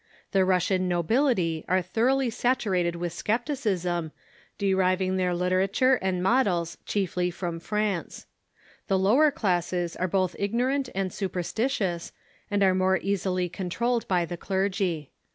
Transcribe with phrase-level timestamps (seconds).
[0.31, 4.11] The Russian nobility are Church thoroughly saturated with scepticism,
[4.57, 8.25] deriving their literature and models chiefly from France.
[8.87, 12.13] The lower classes are both ignorant and superstitious,
[12.49, 15.11] and are more easily controlled by the clergy.